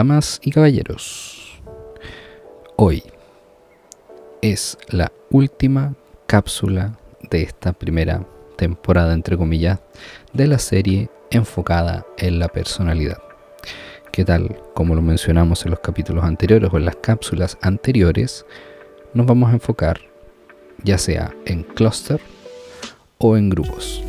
[0.00, 1.60] Damas y caballeros,
[2.76, 3.02] hoy
[4.40, 5.94] es la última
[6.26, 6.96] cápsula
[7.30, 8.26] de esta primera
[8.56, 9.78] temporada, entre comillas,
[10.32, 13.18] de la serie enfocada en la personalidad.
[14.10, 18.46] Que tal como lo mencionamos en los capítulos anteriores o en las cápsulas anteriores,
[19.12, 20.00] nos vamos a enfocar
[20.82, 22.22] ya sea en clúster
[23.18, 24.02] o en grupos,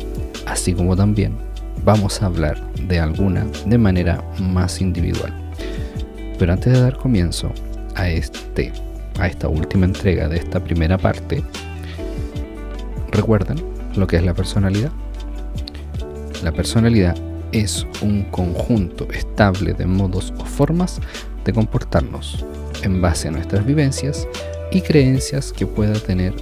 [0.46, 1.36] así como también
[1.84, 5.41] vamos a hablar de alguna de manera más individual.
[6.38, 7.52] Pero antes de dar comienzo
[7.94, 8.72] a este
[9.18, 11.42] a esta última entrega de esta primera parte,
[13.10, 13.58] ¿recuerdan
[13.94, 14.90] lo que es la personalidad?
[16.42, 17.14] La personalidad
[17.52, 21.00] es un conjunto estable de modos o formas
[21.44, 22.44] de comportarnos
[22.82, 24.26] en base a nuestras vivencias
[24.70, 26.34] y creencias que pueda tener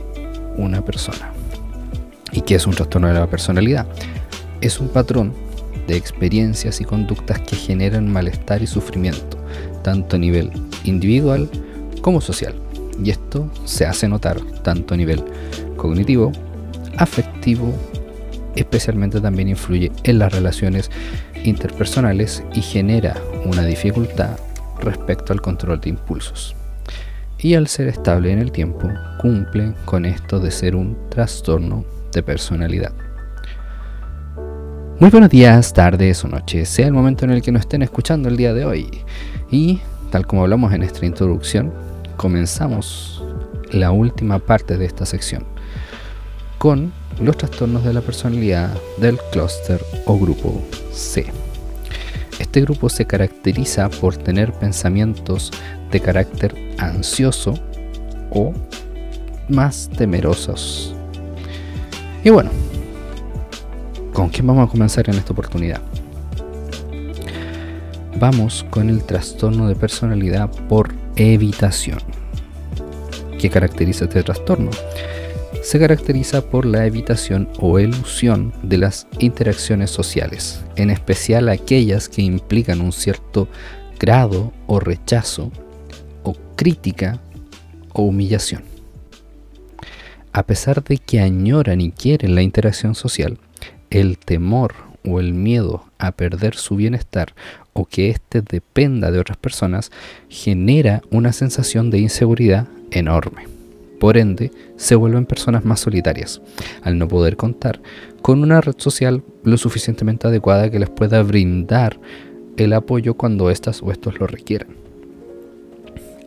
[0.57, 1.33] una persona.
[2.33, 3.87] ¿Y qué es un trastorno de la personalidad?
[4.61, 5.33] Es un patrón
[5.89, 9.40] de experiencias y conductas que generan malestar y sufrimiento,
[9.83, 10.51] tanto a nivel
[10.85, 11.49] individual
[12.01, 12.55] como social.
[13.03, 15.25] Y esto se hace notar tanto a nivel
[15.77, 16.33] cognitivo,
[16.97, 17.73] afectivo,
[18.57, 20.91] especialmente también influye en las relaciones
[21.45, 24.37] interpersonales y genera una dificultad
[24.81, 26.55] respecto al control de impulsos.
[27.39, 32.23] Y al ser estable en el tiempo, cumple con esto de ser un trastorno de
[32.23, 32.93] personalidad.
[35.01, 38.29] Muy buenos días, tardes o noches, sea el momento en el que nos estén escuchando
[38.29, 39.03] el día de hoy.
[39.51, 41.73] Y tal como hablamos en esta introducción,
[42.19, 43.25] comenzamos
[43.71, 45.47] la última parte de esta sección
[46.59, 51.25] con los trastornos de la personalidad del clúster o grupo C.
[52.39, 55.51] Este grupo se caracteriza por tener pensamientos
[55.91, 57.55] de carácter ansioso
[58.29, 58.53] o
[59.49, 60.95] más temerosos.
[62.23, 62.51] Y bueno,
[64.13, 65.81] ¿con quién vamos a comenzar en esta oportunidad?
[68.19, 71.99] Vamos con el trastorno de personalidad por evitación.
[73.39, 74.71] ¿Qué caracteriza este trastorno?
[75.63, 82.23] Se caracteriza por la evitación o elusión de las interacciones sociales, en especial aquellas que
[82.23, 83.49] implican un cierto
[83.99, 85.51] grado o rechazo
[86.23, 87.21] o crítica
[87.93, 88.63] o humillación.
[90.33, 93.39] A pesar de que añoran y quieren la interacción social,
[93.91, 94.75] el temor
[95.05, 97.35] o el miedo a perder su bienestar
[97.73, 99.91] o que éste dependa de otras personas
[100.29, 103.45] genera una sensación de inseguridad enorme.
[103.99, 106.41] Por ende, se vuelven personas más solitarias,
[106.83, 107.81] al no poder contar
[108.23, 111.99] con una red social lo suficientemente adecuada que les pueda brindar
[112.57, 114.69] el apoyo cuando éstas o estos lo requieran.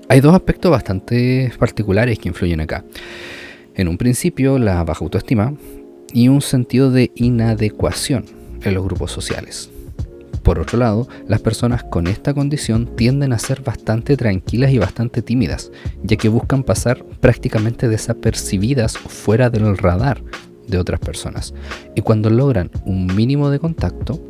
[0.09, 2.83] Hay dos aspectos bastante particulares que influyen acá.
[3.75, 5.53] En un principio, la baja autoestima
[6.13, 8.25] y un sentido de inadecuación
[8.61, 9.69] en los grupos sociales.
[10.43, 15.21] Por otro lado, las personas con esta condición tienden a ser bastante tranquilas y bastante
[15.21, 15.71] tímidas,
[16.03, 20.21] ya que buscan pasar prácticamente desapercibidas fuera del radar
[20.67, 21.53] de otras personas.
[21.95, 24.21] Y cuando logran un mínimo de contacto,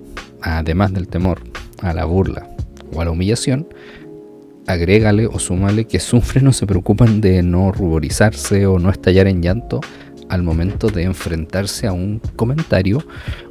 [0.42, 1.42] además del temor
[1.82, 2.48] a la burla
[2.94, 3.68] o a la humillación,
[4.68, 9.42] agrégale o súmale que sufren o se preocupan de no ruborizarse o no estallar en
[9.42, 9.82] llanto
[10.34, 13.06] al momento de enfrentarse a un comentario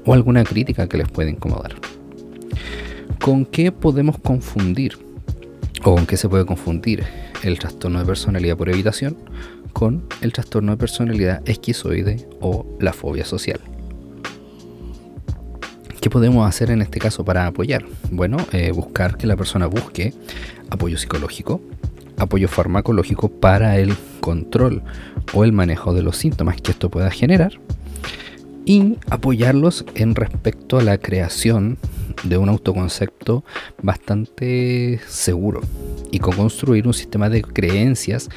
[0.04, 1.76] o alguna crítica que les puede incomodar.
[3.20, 4.98] ¿Con qué podemos confundir
[5.84, 7.04] o con qué se puede confundir
[7.44, 9.16] el trastorno de personalidad por evitación
[9.72, 13.60] con el trastorno de personalidad esquizoide o la fobia social?
[16.00, 17.84] ¿Qué podemos hacer en este caso para apoyar?
[18.10, 20.14] Bueno, eh, buscar que la persona busque
[20.68, 21.60] apoyo psicológico,
[22.18, 24.82] apoyo farmacológico para el control
[25.34, 27.58] o el manejo de los síntomas que esto pueda generar
[28.64, 31.76] y apoyarlos en respecto a la creación
[32.22, 33.44] de un autoconcepto
[33.82, 35.60] bastante seguro
[36.12, 38.28] y con construir un sistema de creencias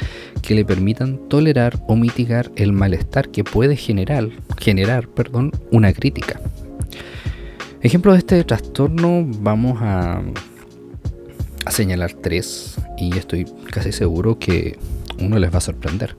[0.41, 6.41] que le permitan tolerar o mitigar el malestar que puede generar, generar perdón, una crítica.
[7.81, 10.23] Ejemplo de este trastorno vamos a,
[11.65, 14.79] a señalar tres y estoy casi seguro que
[15.19, 16.15] uno les va a sorprender.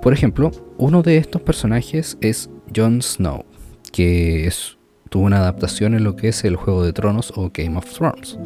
[0.00, 3.44] Por ejemplo, uno de estos personajes es Jon Snow,
[3.92, 4.78] que es
[5.12, 8.38] tuvo una adaptación en lo que es el Juego de Tronos o Game of Thrones.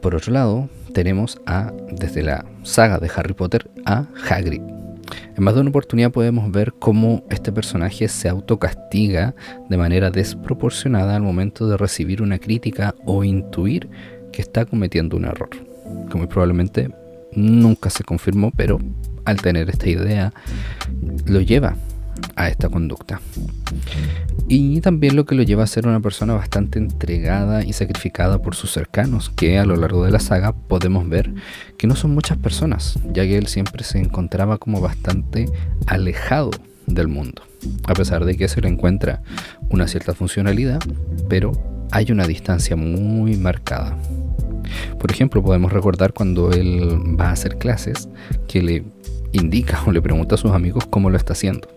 [0.00, 4.62] Por otro lado, tenemos a, desde la saga de Harry Potter, a Hagrid.
[5.36, 9.34] En más de una oportunidad podemos ver cómo este personaje se autocastiga
[9.68, 13.90] de manera desproporcionada al momento de recibir una crítica o intuir
[14.32, 15.50] que está cometiendo un error.
[16.08, 16.90] Que muy probablemente
[17.34, 18.78] nunca se confirmó, pero
[19.24, 20.32] al tener esta idea
[21.26, 21.76] lo lleva
[22.36, 23.20] a esta conducta.
[24.48, 28.54] Y también lo que lo lleva a ser una persona bastante entregada y sacrificada por
[28.54, 31.32] sus cercanos, que a lo largo de la saga podemos ver
[31.78, 35.46] que no son muchas personas, ya que él siempre se encontraba como bastante
[35.86, 36.50] alejado
[36.86, 37.42] del mundo,
[37.84, 39.22] a pesar de que se le encuentra
[39.68, 40.80] una cierta funcionalidad,
[41.28, 41.52] pero
[41.92, 43.96] hay una distancia muy marcada.
[44.98, 48.08] Por ejemplo, podemos recordar cuando él va a hacer clases
[48.48, 48.84] que le
[49.32, 51.68] indica o le pregunta a sus amigos cómo lo está haciendo.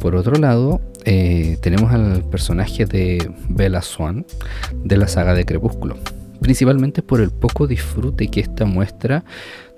[0.00, 4.24] Por otro lado, eh, tenemos al personaje de Bella Swan
[4.84, 5.96] de la saga de Crepúsculo,
[6.40, 9.24] principalmente por el poco disfrute que esta muestra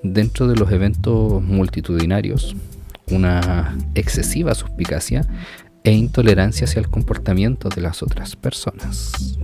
[0.02, 2.54] dentro de los eventos multitudinarios,
[3.10, 5.26] una excesiva suspicacia
[5.84, 9.38] e intolerancia hacia el comportamiento de las otras personas.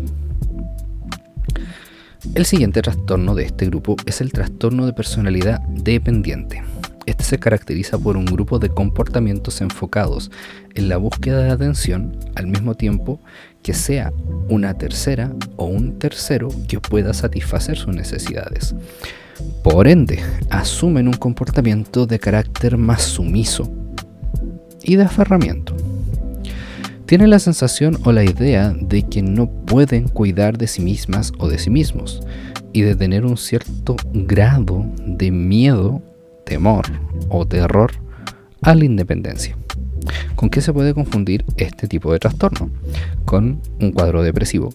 [2.37, 6.63] El siguiente trastorno de este grupo es el trastorno de personalidad dependiente.
[7.07, 10.31] Este se caracteriza por un grupo de comportamientos enfocados
[10.75, 13.23] en la búsqueda de atención al mismo tiempo
[13.63, 14.13] que sea
[14.51, 18.75] una tercera o un tercero que pueda satisfacer sus necesidades.
[19.65, 23.73] Por ende, asumen un comportamiento de carácter más sumiso
[24.83, 25.75] y de aferramiento.
[27.07, 31.49] Tienen la sensación o la idea de que no pueden cuidar de sí mismas o
[31.49, 32.21] de sí mismos
[32.73, 36.03] y de tener un cierto grado de miedo
[36.45, 36.85] temor
[37.29, 37.93] o terror
[38.61, 39.57] a la independencia.
[40.35, 42.71] ¿Con qué se puede confundir este tipo de trastorno?
[43.25, 44.75] Con un cuadro depresivo,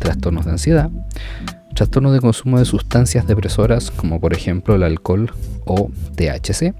[0.00, 0.90] trastornos de ansiedad,
[1.76, 5.32] trastorno de consumo de sustancias depresoras como por ejemplo el alcohol
[5.66, 6.74] o THC,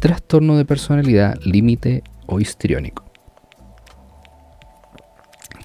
[0.00, 3.11] trastorno de personalidad límite o histriónico.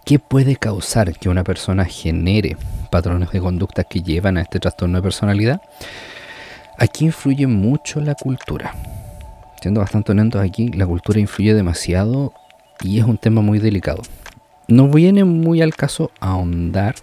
[0.07, 2.55] ¿Qué puede causar que una persona genere
[2.89, 5.61] patrones de conducta que llevan a este trastorno de personalidad?
[6.77, 8.73] Aquí influye mucho la cultura.
[9.61, 12.31] Siendo bastante honestos aquí, la cultura influye demasiado
[12.81, 14.01] y es un tema muy delicado.
[14.69, 16.95] No viene muy al caso ahondar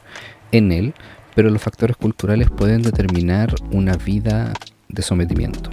[0.50, 0.94] en él,
[1.34, 4.54] pero los factores culturales pueden determinar una vida
[4.88, 5.68] de sometimiento.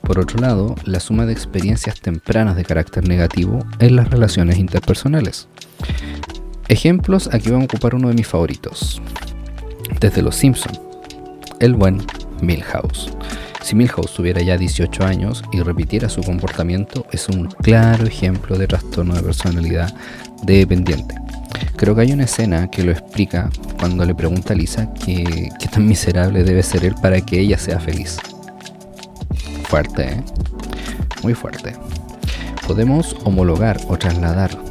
[0.00, 5.48] Por otro lado, la suma de experiencias tempranas de carácter negativo en las relaciones interpersonales.
[6.68, 9.02] Ejemplos, aquí vamos a ocupar uno de mis favoritos.
[10.00, 10.72] Desde Los Simpson,
[11.60, 12.02] el buen
[12.40, 13.12] Milhouse.
[13.62, 18.66] Si Milhouse tuviera ya 18 años y repitiera su comportamiento, es un claro ejemplo de
[18.66, 19.94] trastorno de personalidad
[20.42, 21.14] dependiente.
[21.76, 25.86] Creo que hay una escena que lo explica cuando le pregunta a Lisa qué tan
[25.86, 28.16] miserable debe ser él para que ella sea feliz.
[29.64, 30.22] Fuerte, ¿eh?
[31.22, 31.74] Muy fuerte.
[32.66, 34.63] Podemos homologar o trasladar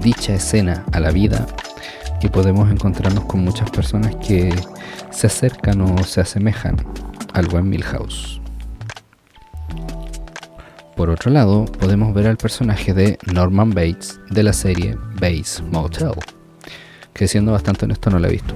[0.00, 1.46] dicha escena a la vida
[2.20, 4.54] y podemos encontrarnos con muchas personas que
[5.10, 6.76] se acercan o se asemejan
[7.32, 8.40] al buen Milhouse.
[10.96, 16.12] Por otro lado, podemos ver al personaje de Norman Bates de la serie Bates Motel,
[17.12, 18.54] que siendo bastante honesto no la he visto.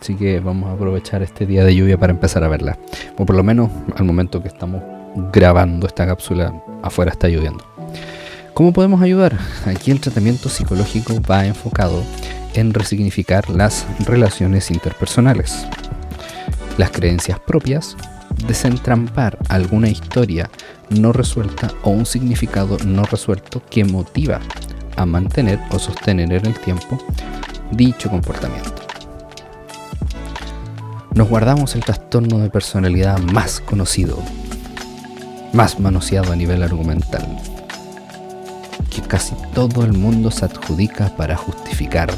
[0.00, 2.78] Así que vamos a aprovechar este día de lluvia para empezar a verla.
[3.18, 4.82] O por lo menos al momento que estamos
[5.32, 6.52] grabando esta cápsula,
[6.82, 7.73] afuera está lloviendo.
[8.54, 9.36] ¿Cómo podemos ayudar?
[9.66, 12.04] Aquí el tratamiento psicológico va enfocado
[12.54, 15.66] en resignificar las relaciones interpersonales,
[16.78, 17.96] las creencias propias,
[18.46, 20.48] desentrampar alguna historia
[20.88, 24.38] no resuelta o un significado no resuelto que motiva
[24.96, 27.04] a mantener o sostener en el tiempo
[27.72, 28.86] dicho comportamiento.
[31.12, 34.22] Nos guardamos el trastorno de personalidad más conocido,
[35.52, 37.26] más manoseado a nivel argumental,
[39.08, 42.10] casi todo el mundo se adjudica para justificar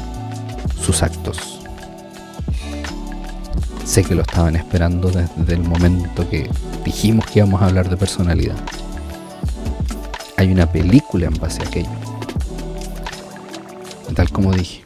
[0.81, 1.59] sus actos.
[3.85, 6.49] Sé que lo estaban esperando desde el momento que
[6.83, 8.57] dijimos que íbamos a hablar de personalidad.
[10.35, 11.89] Hay una película en base a aquello.
[14.13, 14.83] Tal como dije,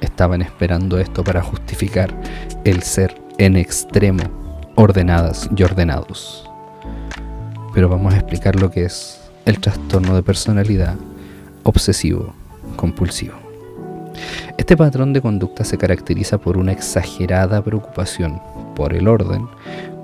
[0.00, 2.14] estaban esperando esto para justificar
[2.64, 4.22] el ser en extremo
[4.76, 6.48] ordenadas y ordenados.
[7.74, 10.94] Pero vamos a explicar lo que es el trastorno de personalidad
[11.62, 12.34] obsesivo
[12.76, 13.34] compulsivo.
[14.58, 18.42] Este patrón de conducta se caracteriza por una exagerada preocupación
[18.76, 19.48] por el orden,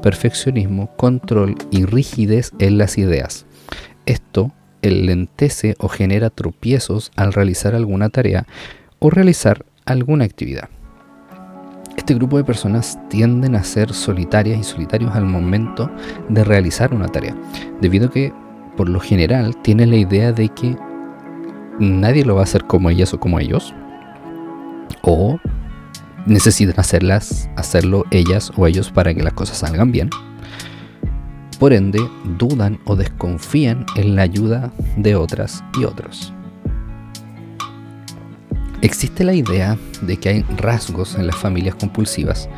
[0.02, 3.44] perfeccionismo, control y rigidez en las ideas.
[4.06, 8.46] Esto lentece o genera tropiezos al realizar alguna tarea
[8.98, 10.70] o realizar alguna actividad.
[11.98, 15.90] Este grupo de personas tienden a ser solitarias y solitarios al momento
[16.30, 17.36] de realizar una tarea,
[17.82, 18.32] debido a que
[18.76, 20.76] por lo general tienen la idea de que
[21.78, 23.74] nadie lo va a hacer como ellas o como ellos,
[25.02, 25.38] o
[26.26, 30.10] necesitan hacerlas, hacerlo ellas o ellos para que las cosas salgan bien.
[31.58, 32.00] por ende
[32.36, 36.32] dudan o desconfían en la ayuda de otras y otros.
[38.82, 42.48] Existe la idea de que hay rasgos en las familias compulsivas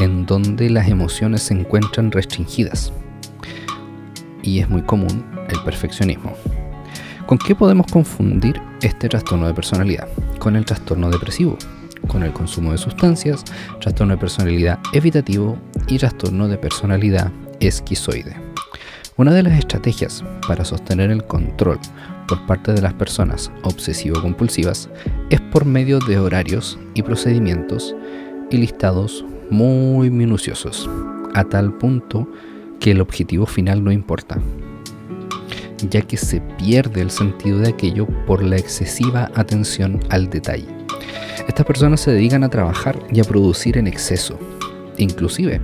[0.00, 2.92] en donde las emociones se encuentran restringidas.
[4.42, 6.34] Y es muy común el perfeccionismo.
[7.26, 10.08] ¿Con qué podemos confundir este trastorno de personalidad?
[10.38, 11.56] Con el trastorno depresivo,
[12.08, 13.44] con el consumo de sustancias,
[13.80, 15.56] trastorno de personalidad evitativo
[15.86, 17.30] y trastorno de personalidad
[17.60, 18.36] esquizoide.
[19.16, 21.78] Una de las estrategias para sostener el control
[22.26, 24.88] por parte de las personas obsesivo-compulsivas
[25.30, 27.94] es por medio de horarios y procedimientos
[28.50, 30.88] y listados muy minuciosos,
[31.34, 32.28] a tal punto
[32.80, 34.38] que el objetivo final no importa,
[35.90, 40.68] ya que se pierde el sentido de aquello por la excesiva atención al detalle.
[41.48, 44.38] Estas personas se dedican a trabajar y a producir en exceso.
[44.98, 45.60] Inclusive,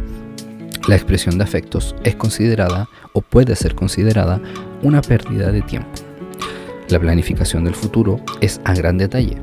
[0.88, 4.40] la expresión de afectos es considerada o puede ser considerada
[4.82, 5.90] una pérdida de tiempo.
[6.88, 9.36] La planificación del futuro es a gran detalle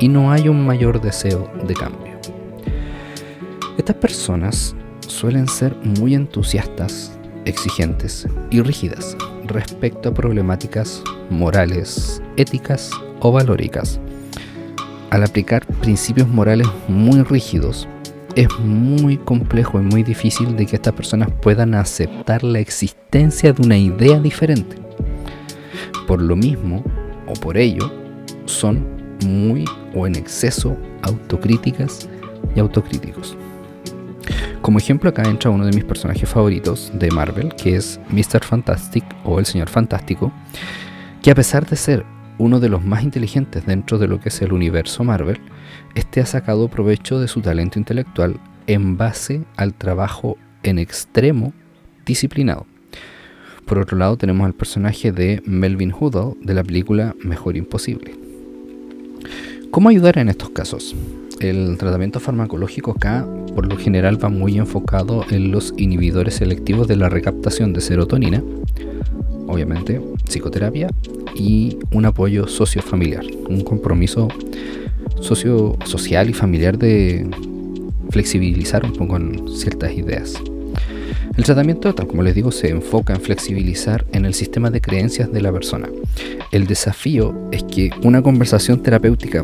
[0.00, 2.14] y no hay un mayor deseo de cambio.
[3.76, 4.74] Estas personas
[5.06, 14.00] suelen ser muy entusiastas, exigentes y rígidas respecto a problemáticas morales, éticas o valóricas.
[15.10, 17.88] Al aplicar principios morales muy rígidos,
[18.34, 23.62] es muy complejo y muy difícil de que estas personas puedan aceptar la existencia de
[23.62, 24.76] una idea diferente.
[26.06, 26.82] Por lo mismo,
[27.28, 27.92] o por ello,
[28.46, 28.84] son
[29.24, 32.08] muy o en exceso autocríticas
[32.56, 33.36] y autocríticos.
[34.64, 38.42] Como ejemplo acá entra uno de mis personajes favoritos de Marvel, que es Mr.
[38.42, 40.32] Fantastic o el Señor Fantástico,
[41.22, 42.06] que a pesar de ser
[42.38, 45.38] uno de los más inteligentes dentro de lo que es el universo Marvel,
[45.94, 51.52] este ha sacado provecho de su talento intelectual en base al trabajo en extremo
[52.06, 52.66] disciplinado.
[53.66, 58.16] Por otro lado tenemos al personaje de Melvin Hoodle de la película Mejor Imposible.
[59.70, 60.96] ¿Cómo ayudar en estos casos?
[61.40, 66.96] El tratamiento farmacológico acá por lo general va muy enfocado en los inhibidores selectivos de
[66.96, 68.42] la recaptación de serotonina,
[69.46, 70.88] obviamente psicoterapia
[71.34, 74.28] y un apoyo sociofamiliar, un compromiso
[75.20, 77.28] socio social y familiar de
[78.10, 79.18] flexibilizar un poco
[79.54, 80.34] ciertas ideas.
[81.36, 85.32] El tratamiento, tal como les digo, se enfoca en flexibilizar en el sistema de creencias
[85.32, 85.88] de la persona.
[86.52, 89.42] El desafío es que una conversación terapéutica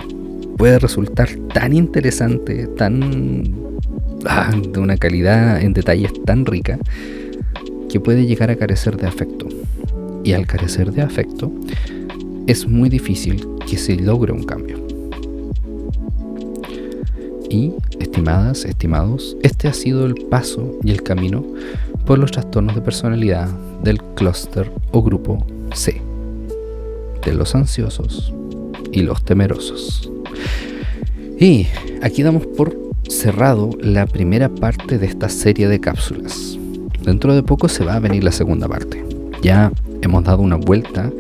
[0.60, 3.54] puede resultar tan interesante, tan
[4.26, 6.78] ah, de una calidad en detalles tan rica,
[7.88, 9.48] que puede llegar a carecer de afecto.
[10.22, 11.50] Y al carecer de afecto,
[12.46, 14.86] es muy difícil que se logre un cambio.
[17.48, 21.42] Y, estimadas, estimados, este ha sido el paso y el camino
[22.04, 23.48] por los trastornos de personalidad
[23.82, 26.02] del clúster o grupo C,
[27.24, 28.34] de los ansiosos
[28.92, 30.10] y los temerosos.
[31.38, 31.66] Y
[32.02, 32.76] aquí damos por
[33.08, 36.58] cerrado la primera parte de esta serie de cápsulas.
[37.02, 39.04] Dentro de poco se va a venir la segunda parte.
[39.42, 39.72] Ya
[40.02, 41.10] hemos dado una vuelta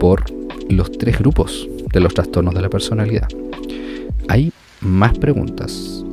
[0.00, 0.24] por
[0.68, 3.28] los tres grupos de los trastornos de la personalidad.
[4.28, 6.04] Hay más preguntas,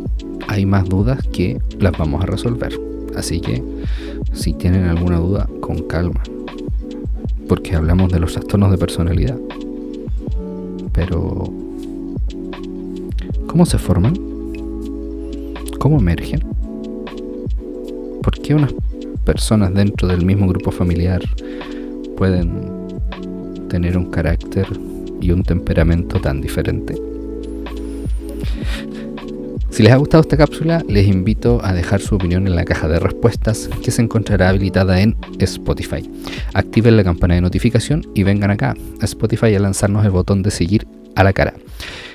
[0.48, 2.80] hay más dudas que las vamos a resolver.
[3.16, 3.64] Así que
[4.34, 6.22] si tienen alguna duda, con calma.
[7.48, 9.38] Porque hablamos de los trastornos de personalidad.
[10.94, 11.44] Pero,
[13.48, 14.14] ¿cómo se forman?
[15.80, 16.42] ¿Cómo emergen?
[18.22, 18.74] ¿Por qué unas
[19.26, 21.22] personas dentro del mismo grupo familiar
[22.18, 22.52] pueden
[23.68, 24.68] tener un carácter
[25.22, 27.11] y un temperamento tan diferente?
[29.72, 32.90] Si les ha gustado esta cápsula, les invito a dejar su opinión en la caja
[32.90, 36.10] de respuestas que se encontrará habilitada en Spotify.
[36.54, 40.52] Activen la campana de notificación y vengan acá a Spotify a lanzarnos el botón de
[40.52, 41.54] seguir a la cara.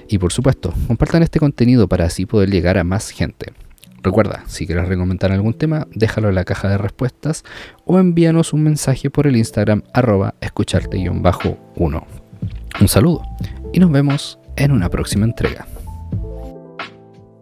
[0.06, 3.54] Y por supuesto, compartan este contenido para así poder llegar a más gente.
[4.02, 7.42] Recuerda, si quieres recomendar algún tema, déjalo en la caja de respuestas
[7.86, 12.04] o envíanos un mensaje por el Instagram arroba escucharte-1.
[12.80, 13.22] Un saludo
[13.72, 15.66] y nos vemos en una próxima entrega.